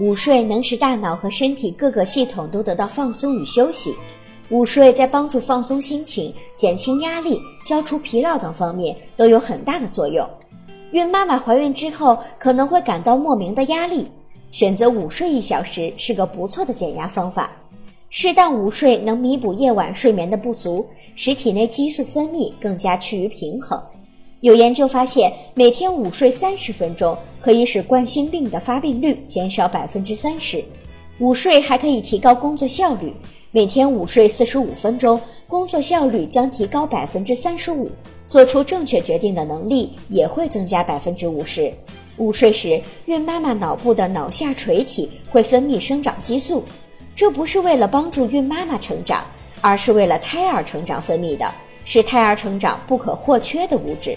[0.00, 3.94] 午睡能使大脑和身体各个系统都得到放松与休息。
[4.48, 10.26] 午睡在帮助放松心情、减轻压力、消除疲劳等方面都有很大的作用。
[10.92, 14.10] 孕妈妈怀孕之后可能会感到莫名的压力，
[14.50, 17.50] 选择午睡一小时是个不错的减压方法。
[18.08, 23.78] 适当午睡能弥补夜晚睡眠的不足，使体内激素分泌更加趋于平衡。
[24.40, 30.64] 有研究发现，每天午睡三十分钟可以使冠心病的发病率减少百分之三十。
[31.18, 33.12] 午睡还可以提高工作效率。
[33.50, 37.90] 每天午睡四十五分钟，工作效率将提高百分之三十五，
[38.28, 41.70] 做出正确决定的能力也会增加百分之五十。
[42.16, 46.64] 午睡时，孕妈妈脑部的脑下垂体会分泌生长激素，
[47.14, 49.22] 这不是为了帮助孕妈妈成长，
[49.60, 51.52] 而是为了胎儿成长分泌的，
[51.84, 54.16] 是胎儿成长不可或缺的物质。